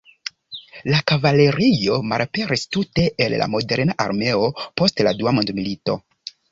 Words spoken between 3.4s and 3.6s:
la